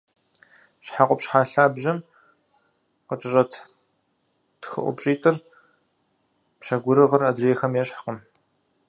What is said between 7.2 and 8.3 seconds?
адрейхэм ещхькъым.